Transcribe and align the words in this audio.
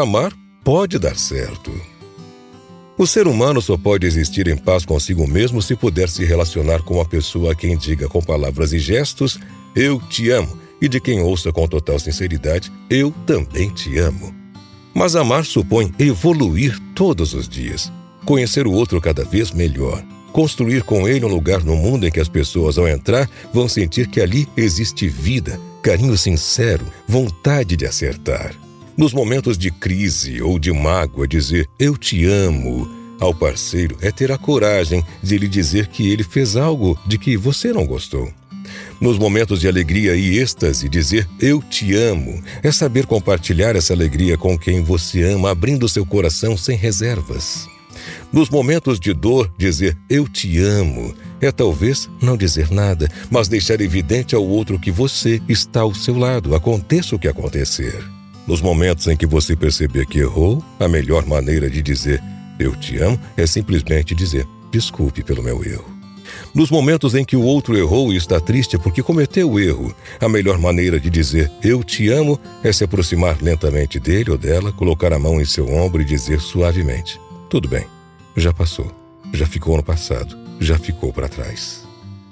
amar 0.00 0.32
pode 0.64 0.98
dar 0.98 1.16
certo. 1.16 1.72
O 2.96 3.06
ser 3.06 3.26
humano 3.26 3.60
só 3.60 3.76
pode 3.76 4.06
existir 4.06 4.48
em 4.48 4.56
paz 4.56 4.84
consigo 4.84 5.26
mesmo 5.26 5.60
se 5.60 5.74
puder 5.74 6.08
se 6.08 6.24
relacionar 6.24 6.82
com 6.82 6.94
uma 6.94 7.04
pessoa 7.04 7.52
a 7.52 7.54
quem 7.54 7.76
diga 7.76 8.08
com 8.08 8.22
palavras 8.22 8.72
e 8.72 8.78
gestos: 8.78 9.38
Eu 9.74 10.00
te 10.00 10.30
amo, 10.30 10.58
e 10.80 10.88
de 10.88 11.00
quem 11.00 11.20
ouça 11.20 11.52
com 11.52 11.66
total 11.66 11.98
sinceridade: 11.98 12.70
Eu 12.88 13.12
também 13.26 13.70
te 13.70 13.98
amo. 13.98 14.34
Mas 14.94 15.16
amar 15.16 15.44
supõe 15.44 15.92
evoluir 15.98 16.78
todos 16.94 17.34
os 17.34 17.48
dias, 17.48 17.90
conhecer 18.24 18.66
o 18.66 18.72
outro 18.72 19.00
cada 19.00 19.24
vez 19.24 19.50
melhor, 19.50 20.04
construir 20.32 20.82
com 20.82 21.08
ele 21.08 21.24
um 21.24 21.28
lugar 21.28 21.64
no 21.64 21.74
mundo 21.74 22.06
em 22.06 22.10
que 22.10 22.20
as 22.20 22.28
pessoas, 22.28 22.76
ao 22.76 22.86
entrar, 22.86 23.28
vão 23.52 23.66
sentir 23.68 24.06
que 24.08 24.20
ali 24.20 24.46
existe 24.54 25.08
vida, 25.08 25.58
carinho 25.82 26.16
sincero, 26.16 26.86
vontade 27.08 27.74
de 27.74 27.86
acertar. 27.86 28.54
Nos 28.96 29.14
momentos 29.14 29.56
de 29.56 29.70
crise 29.70 30.42
ou 30.42 30.58
de 30.58 30.70
mágoa, 30.70 31.26
dizer 31.26 31.66
eu 31.78 31.96
te 31.96 32.26
amo 32.26 32.90
ao 33.18 33.34
parceiro 33.34 33.96
é 34.02 34.10
ter 34.10 34.30
a 34.30 34.36
coragem 34.36 35.02
de 35.22 35.38
lhe 35.38 35.48
dizer 35.48 35.86
que 35.86 36.10
ele 36.10 36.22
fez 36.22 36.56
algo 36.56 36.98
de 37.06 37.16
que 37.16 37.34
você 37.36 37.72
não 37.72 37.86
gostou. 37.86 38.30
Nos 39.00 39.18
momentos 39.18 39.60
de 39.60 39.66
alegria 39.66 40.14
e 40.14 40.38
êxtase, 40.38 40.90
dizer 40.90 41.26
eu 41.40 41.62
te 41.62 41.94
amo 41.94 42.42
é 42.62 42.70
saber 42.70 43.06
compartilhar 43.06 43.74
essa 43.76 43.94
alegria 43.94 44.36
com 44.36 44.58
quem 44.58 44.82
você 44.82 45.22
ama, 45.22 45.50
abrindo 45.50 45.88
seu 45.88 46.04
coração 46.04 46.54
sem 46.54 46.76
reservas. 46.76 47.66
Nos 48.30 48.50
momentos 48.50 49.00
de 49.00 49.14
dor, 49.14 49.50
dizer 49.56 49.96
eu 50.08 50.28
te 50.28 50.58
amo 50.58 51.14
é 51.40 51.50
talvez 51.50 52.10
não 52.20 52.36
dizer 52.36 52.70
nada, 52.70 53.08
mas 53.30 53.48
deixar 53.48 53.80
evidente 53.80 54.34
ao 54.34 54.46
outro 54.46 54.78
que 54.78 54.90
você 54.90 55.40
está 55.48 55.80
ao 55.80 55.94
seu 55.94 56.18
lado, 56.18 56.54
aconteça 56.54 57.16
o 57.16 57.18
que 57.18 57.26
acontecer. 57.26 58.21
Nos 58.46 58.60
momentos 58.60 59.06
em 59.06 59.16
que 59.16 59.26
você 59.26 59.54
perceber 59.54 60.06
que 60.06 60.18
errou, 60.18 60.62
a 60.80 60.88
melhor 60.88 61.24
maneira 61.26 61.70
de 61.70 61.80
dizer 61.80 62.22
eu 62.58 62.74
te 62.74 62.98
amo 62.98 63.18
é 63.36 63.46
simplesmente 63.46 64.14
dizer 64.14 64.46
desculpe 64.70 65.22
pelo 65.22 65.42
meu 65.42 65.64
erro. 65.64 65.92
Nos 66.54 66.70
momentos 66.70 67.14
em 67.14 67.24
que 67.24 67.36
o 67.36 67.42
outro 67.42 67.76
errou 67.76 68.12
e 68.12 68.16
está 68.16 68.40
triste 68.40 68.78
porque 68.78 69.02
cometeu 69.02 69.50
o 69.50 69.60
erro, 69.60 69.94
a 70.20 70.28
melhor 70.28 70.58
maneira 70.58 70.98
de 70.98 71.08
dizer 71.08 71.50
eu 71.62 71.84
te 71.84 72.08
amo 72.08 72.38
é 72.64 72.72
se 72.72 72.84
aproximar 72.84 73.40
lentamente 73.40 74.00
dele 74.00 74.30
ou 74.30 74.38
dela, 74.38 74.72
colocar 74.72 75.12
a 75.12 75.18
mão 75.18 75.40
em 75.40 75.44
seu 75.44 75.68
ombro 75.72 76.02
e 76.02 76.04
dizer 76.04 76.40
suavemente: 76.40 77.20
Tudo 77.48 77.68
bem, 77.68 77.86
já 78.36 78.52
passou, 78.52 78.90
já 79.32 79.46
ficou 79.46 79.76
no 79.76 79.82
passado, 79.82 80.36
já 80.58 80.78
ficou 80.78 81.12
para 81.12 81.28
trás. 81.28 81.82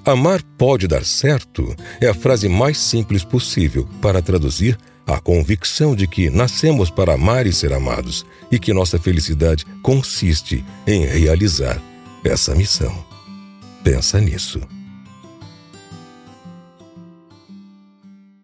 Amar 0.05 0.43
pode 0.57 0.89
dar 0.89 1.05
certo 1.05 1.75
é 2.01 2.09
a 2.09 2.15
frase 2.15 2.49
mais 2.49 2.79
simples 2.79 3.23
possível 3.23 3.87
para 4.01 4.23
traduzir 4.23 4.79
a 5.07 5.19
convicção 5.21 5.95
de 5.95 6.07
que 6.07 6.31
nascemos 6.31 6.91
para 6.91 7.15
amar 7.15 7.47
e 7.47 7.53
ser 7.53 7.73
amados 7.73 8.25
e 8.51 8.59
que 8.59 8.73
nossa 8.73 8.99
felicidade 8.99 9.67
consiste 9.83 10.65
em 10.87 11.05
realizar 11.05 11.81
essa 12.25 12.55
missão. 12.55 12.95
Pensa 13.83 14.21
nisso. 14.21 14.61